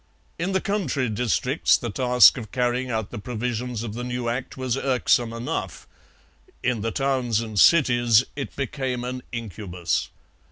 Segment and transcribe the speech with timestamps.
[0.39, 4.57] In the country districts the task of carrying out the provisions of the new Act
[4.57, 5.87] was irksome enough;
[6.63, 10.09] in the towns and cities it became an incubus.